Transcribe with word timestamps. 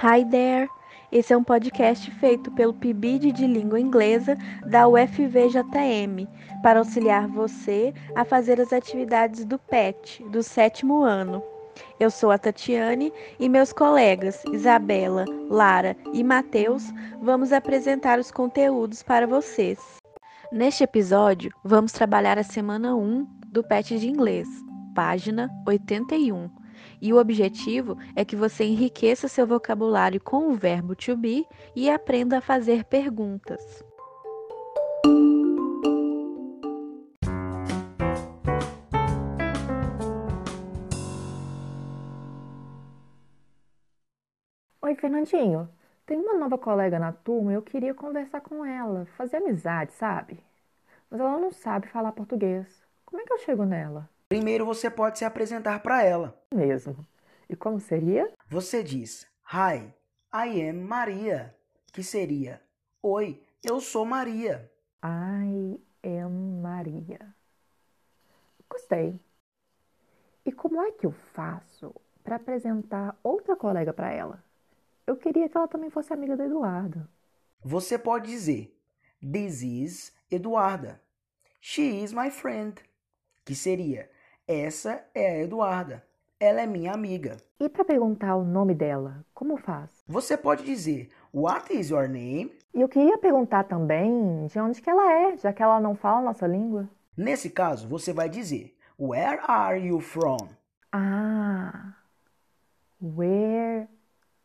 Hi 0.00 0.24
there! 0.24 0.70
Esse 1.10 1.32
é 1.32 1.36
um 1.36 1.42
podcast 1.42 2.08
feito 2.20 2.52
pelo 2.52 2.72
PIBID 2.72 3.32
de 3.32 3.48
Língua 3.48 3.80
Inglesa 3.80 4.38
da 4.64 4.86
UFVJM 4.86 6.28
para 6.62 6.78
auxiliar 6.78 7.26
você 7.26 7.92
a 8.14 8.24
fazer 8.24 8.60
as 8.60 8.72
atividades 8.72 9.44
do 9.44 9.58
PET 9.58 10.22
do 10.30 10.40
sétimo 10.40 11.02
ano. 11.02 11.42
Eu 11.98 12.12
sou 12.12 12.30
a 12.30 12.38
Tatiane 12.38 13.12
e 13.40 13.48
meus 13.48 13.72
colegas 13.72 14.40
Isabela, 14.52 15.24
Lara 15.50 15.96
e 16.12 16.22
Matheus 16.22 16.84
vamos 17.20 17.52
apresentar 17.52 18.20
os 18.20 18.30
conteúdos 18.30 19.02
para 19.02 19.26
vocês. 19.26 19.80
Neste 20.52 20.84
episódio, 20.84 21.50
vamos 21.64 21.90
trabalhar 21.90 22.38
a 22.38 22.44
semana 22.44 22.94
1 22.94 23.26
do 23.48 23.64
PET 23.64 23.98
de 23.98 24.08
Inglês, 24.08 24.46
página 24.94 25.50
81 25.66 26.56
e 27.00 27.12
o 27.12 27.18
objetivo 27.18 27.96
é 28.14 28.24
que 28.24 28.36
você 28.36 28.64
enriqueça 28.64 29.28
seu 29.28 29.46
vocabulário 29.46 30.20
com 30.20 30.48
o 30.48 30.54
verbo 30.54 30.94
to 30.94 31.16
be 31.16 31.46
e 31.74 31.90
aprenda 31.90 32.38
a 32.38 32.40
fazer 32.40 32.84
perguntas. 32.84 33.84
Oi, 44.82 44.94
Fernandinho. 44.94 45.68
Tem 46.06 46.18
uma 46.18 46.34
nova 46.34 46.56
colega 46.56 46.98
na 46.98 47.12
turma 47.12 47.52
e 47.52 47.54
eu 47.54 47.62
queria 47.62 47.92
conversar 47.92 48.40
com 48.40 48.64
ela, 48.64 49.04
fazer 49.16 49.36
amizade, 49.36 49.92
sabe? 49.92 50.42
Mas 51.10 51.20
ela 51.20 51.38
não 51.38 51.52
sabe 51.52 51.88
falar 51.88 52.12
português. 52.12 52.82
Como 53.04 53.20
é 53.20 53.26
que 53.26 53.32
eu 53.34 53.38
chego 53.38 53.64
nela? 53.66 54.08
Primeiro 54.28 54.66
você 54.66 54.90
pode 54.90 55.18
se 55.18 55.24
apresentar 55.24 55.80
para 55.80 56.02
ela. 56.02 56.38
Mesmo. 56.54 57.06
E 57.48 57.56
como 57.56 57.80
seria? 57.80 58.30
Você 58.46 58.82
diz: 58.82 59.26
Hi, 59.50 59.94
I 60.34 60.68
am 60.68 60.82
Maria, 60.82 61.56
que 61.92 62.02
seria: 62.02 62.62
Oi, 63.02 63.42
eu 63.64 63.80
sou 63.80 64.04
Maria. 64.04 64.70
I 65.02 65.80
am 66.04 66.60
Maria. 66.60 67.34
Gostei. 68.68 69.18
E 70.44 70.52
como 70.52 70.82
é 70.82 70.92
que 70.92 71.06
eu 71.06 71.10
faço 71.10 71.94
para 72.22 72.36
apresentar 72.36 73.18
outra 73.22 73.56
colega 73.56 73.94
para 73.94 74.12
ela? 74.12 74.44
Eu 75.06 75.16
queria 75.16 75.48
que 75.48 75.56
ela 75.56 75.68
também 75.68 75.88
fosse 75.88 76.12
amiga 76.12 76.36
do 76.36 76.42
Eduardo. 76.42 77.08
Você 77.64 77.98
pode 77.98 78.26
dizer: 78.26 78.78
This 79.22 79.62
is 79.62 80.12
Eduarda. 80.30 81.00
She 81.62 82.02
is 82.02 82.12
my 82.12 82.30
friend. 82.30 82.78
Que 83.42 83.54
seria: 83.54 84.10
essa 84.48 85.04
é 85.14 85.28
a 85.28 85.38
Eduarda. 85.42 86.02
Ela 86.40 86.62
é 86.62 86.66
minha 86.66 86.92
amiga. 86.94 87.36
E 87.60 87.68
para 87.68 87.84
perguntar 87.84 88.34
o 88.34 88.44
nome 88.44 88.74
dela, 88.74 89.22
como 89.34 89.58
faz? 89.58 89.90
Você 90.06 90.38
pode 90.38 90.64
dizer 90.64 91.10
What 91.34 91.70
is 91.76 91.90
your 91.90 92.08
name? 92.08 92.50
E 92.72 92.80
eu 92.80 92.88
queria 92.88 93.18
perguntar 93.18 93.64
também 93.64 94.46
de 94.46 94.58
onde 94.58 94.80
que 94.80 94.88
ela 94.88 95.12
é, 95.12 95.36
já 95.36 95.52
que 95.52 95.62
ela 95.62 95.78
não 95.78 95.94
fala 95.94 96.20
a 96.20 96.22
nossa 96.22 96.46
língua. 96.46 96.88
Nesse 97.14 97.50
caso, 97.50 97.86
você 97.86 98.10
vai 98.10 98.30
dizer 98.30 98.74
Where 98.98 99.38
are 99.46 99.78
you 99.78 100.00
from? 100.00 100.38
Ah. 100.90 101.92
Where 103.02 103.86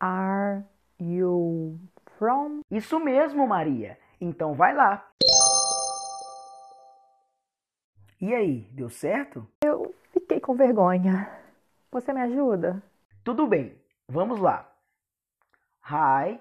are 0.00 0.64
you 0.98 1.78
from? 2.16 2.60
Isso 2.70 2.98
mesmo, 2.98 3.46
Maria. 3.46 3.98
Então 4.18 4.54
vai 4.54 4.74
lá. 4.74 5.06
E 8.20 8.34
aí, 8.34 8.68
deu 8.72 8.90
certo? 8.90 9.46
Com 10.50 10.56
vergonha. 10.56 11.30
Você 11.92 12.12
me 12.12 12.20
ajuda? 12.22 12.82
Tudo 13.22 13.46
bem, 13.46 13.80
vamos 14.08 14.40
lá. 14.40 14.68
Hi, 15.88 16.40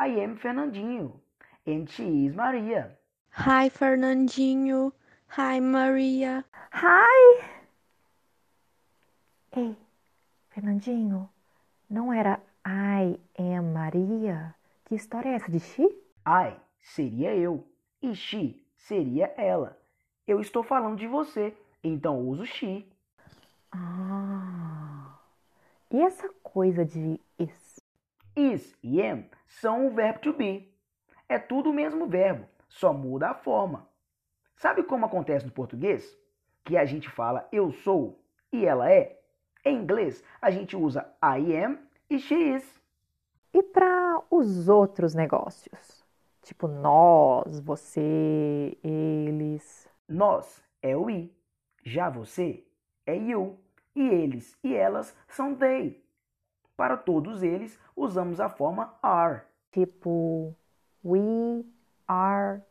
I 0.00 0.24
am 0.24 0.38
Fernandinho 0.38 1.20
and 1.66 1.84
she 1.86 2.24
is 2.24 2.34
Maria. 2.34 2.98
Hi, 3.32 3.68
Fernandinho. 3.68 4.90
Hi, 5.36 5.60
Maria. 5.60 6.46
Hi! 6.72 7.44
Ei, 9.54 9.76
Fernandinho, 10.48 11.28
não 11.90 12.10
era 12.10 12.40
I 12.66 13.20
am 13.38 13.74
Maria? 13.74 14.54
Que 14.86 14.94
história 14.94 15.28
é 15.28 15.34
essa 15.34 15.52
de 15.52 15.60
she? 15.60 15.84
I 16.26 16.56
seria 16.80 17.36
eu 17.36 17.68
e 18.00 18.14
she 18.14 18.64
seria 18.78 19.26
ela. 19.36 19.78
Eu 20.26 20.40
estou 20.40 20.62
falando 20.62 20.96
de 20.96 21.06
você, 21.06 21.54
então 21.84 22.26
uso 22.26 22.46
she. 22.46 22.89
Ah. 23.72 25.18
E 25.90 26.00
essa 26.00 26.28
coisa 26.42 26.84
de 26.84 27.20
is? 27.38 27.80
Is 28.36 28.76
e 28.82 29.02
am 29.02 29.24
são 29.46 29.86
o 29.86 29.90
verbo 29.90 30.20
to 30.20 30.32
be. 30.32 30.72
É 31.28 31.38
tudo 31.38 31.70
o 31.70 31.74
mesmo 31.74 32.06
verbo, 32.06 32.46
só 32.68 32.92
muda 32.92 33.30
a 33.30 33.34
forma. 33.34 33.88
Sabe 34.56 34.82
como 34.82 35.06
acontece 35.06 35.46
no 35.46 35.52
português? 35.52 36.16
Que 36.64 36.76
a 36.76 36.84
gente 36.84 37.08
fala 37.08 37.48
eu 37.52 37.72
sou 37.72 38.22
e 38.52 38.64
ela 38.64 38.90
é. 38.90 39.20
Em 39.64 39.76
inglês, 39.76 40.24
a 40.40 40.50
gente 40.50 40.76
usa 40.76 41.12
I 41.22 41.56
am 41.56 41.78
e 42.08 42.18
she 42.18 42.34
is. 42.34 42.80
E 43.52 43.62
para 43.62 44.22
os 44.30 44.68
outros 44.68 45.14
negócios? 45.14 46.04
Tipo 46.42 46.66
nós, 46.68 47.60
você, 47.60 48.76
eles. 48.82 49.88
Nós 50.08 50.62
é 50.82 50.96
o 50.96 51.10
I, 51.10 51.32
já 51.84 52.08
você 52.08 52.64
é 53.10 53.16
you, 53.16 53.58
e 53.94 54.00
eles 54.00 54.56
e 54.62 54.74
elas 54.74 55.16
são 55.28 55.54
they. 55.54 56.02
Para 56.76 56.96
todos 56.96 57.42
eles, 57.42 57.78
usamos 57.94 58.40
a 58.40 58.48
forma 58.48 58.94
are. 59.02 59.42
Tipo 59.72 60.56
we 61.04 61.64
are 62.06 62.62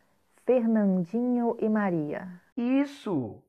Fernandinho 0.45 1.55
e 1.59 1.69
Maria. 1.69 2.41
Isso! 2.57 3.43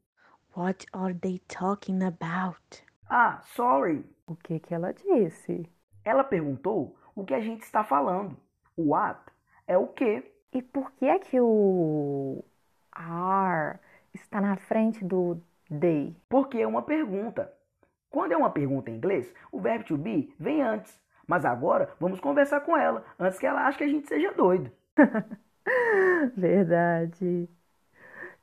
What 0.57 0.87
are 0.93 1.15
they 1.15 1.39
talking 1.49 2.03
about? 2.03 2.83
Ah, 3.09 3.41
sorry! 3.55 4.05
O 4.27 4.35
que 4.37 4.61
que 4.61 4.75
ela 4.75 4.93
disse? 4.93 5.71
Ela 6.05 6.25
perguntou 6.25 6.97
o 7.15 7.25
que 7.25 7.35
a 7.35 7.41
gente 7.41 7.63
está 7.63 7.85
falando. 7.85 8.37
O 8.77 8.91
what 8.91 9.21
é 9.67 9.79
o 9.79 9.87
que. 9.87 10.31
E 10.53 10.61
por 10.61 10.91
que 10.93 11.07
é 11.07 11.19
que 11.19 11.41
o 11.41 12.45
are 12.93 13.79
está 14.13 14.41
na 14.41 14.57
frente 14.57 15.05
do 15.05 15.41
they? 15.71 16.17
Porque 16.29 16.59
é 16.59 16.67
uma 16.67 16.83
pergunta. 16.83 17.53
Quando 18.11 18.33
é 18.33 18.37
uma 18.37 18.51
pergunta 18.51 18.91
em 18.91 18.97
inglês, 18.97 19.33
o 19.53 19.61
verbo 19.61 19.85
to 19.85 19.97
be 19.97 20.35
vem 20.39 20.63
antes. 20.63 21.01
Mas 21.27 21.45
agora 21.45 21.95
vamos 22.01 22.19
conversar 22.19 22.61
com 22.61 22.77
ela, 22.77 23.05
antes 23.19 23.39
que 23.39 23.47
ela 23.47 23.67
ache 23.67 23.79
que 23.79 23.85
a 23.85 23.89
gente 23.89 24.09
seja 24.09 24.33
doido. 24.33 24.71
Verdade. 26.37 27.49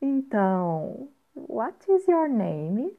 Então, 0.02 1.10
what 1.36 1.76
is 1.92 2.08
your 2.08 2.30
name? 2.30 2.96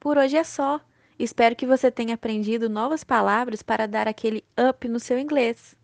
Por 0.00 0.18
hoje 0.18 0.36
é 0.36 0.42
só. 0.42 0.80
Espero 1.16 1.54
que 1.54 1.64
você 1.64 1.88
tenha 1.88 2.14
aprendido 2.16 2.68
novas 2.68 3.04
palavras 3.04 3.62
para 3.62 3.86
dar 3.86 4.08
aquele 4.08 4.44
up 4.58 4.88
no 4.88 4.98
seu 4.98 5.16
inglês. 5.16 5.76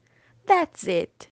That's 0.48 0.88
it! 0.88 1.30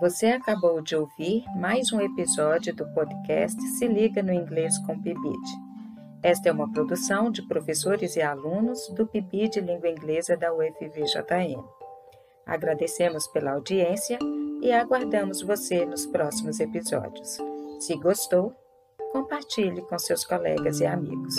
Você 0.00 0.26
acabou 0.26 0.82
de 0.82 0.96
ouvir 0.96 1.44
mais 1.54 1.92
um 1.92 2.00
episódio 2.00 2.74
do 2.74 2.84
podcast 2.94 3.60
Se 3.78 3.86
Liga 3.86 4.20
no 4.20 4.32
Inglês 4.32 4.76
com 4.78 5.00
Pibid. 5.00 5.38
Esta 6.20 6.48
é 6.48 6.52
uma 6.52 6.68
produção 6.72 7.30
de 7.30 7.46
professores 7.46 8.16
e 8.16 8.20
alunos 8.20 8.88
do 8.88 9.06
Pibid 9.06 9.60
Língua 9.60 9.88
Inglesa 9.88 10.36
da 10.36 10.52
UFVJM. 10.52 11.62
Agradecemos 12.44 13.28
pela 13.28 13.52
audiência 13.52 14.18
e 14.60 14.72
aguardamos 14.72 15.42
você 15.42 15.86
nos 15.86 16.06
próximos 16.06 16.58
episódios. 16.58 17.38
Se 17.78 17.94
gostou, 17.94 18.52
compartilhe 19.12 19.80
com 19.82 19.96
seus 19.96 20.24
colegas 20.24 20.80
e 20.80 20.86
amigos. 20.86 21.36